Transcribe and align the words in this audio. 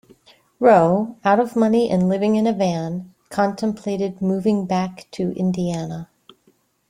Roe, 0.59 1.15
out 1.23 1.39
of 1.39 1.55
money 1.55 1.87
and 1.91 2.09
living 2.09 2.35
in 2.35 2.47
a 2.47 2.53
van, 2.53 3.13
contemplated 3.29 4.19
moving 4.19 4.65
back 4.65 5.07
to 5.11 5.31
Indiana. 5.33 6.09